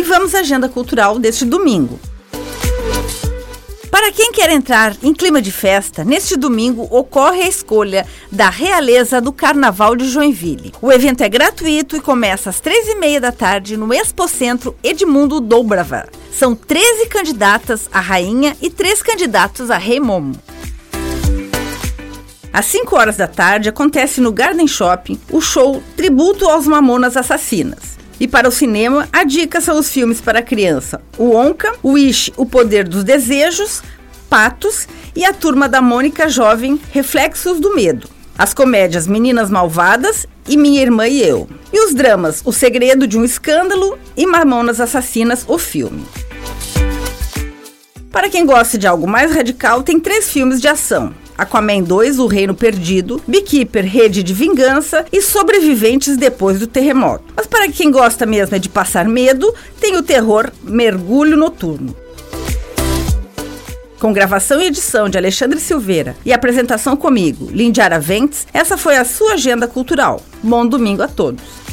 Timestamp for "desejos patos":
33.02-34.86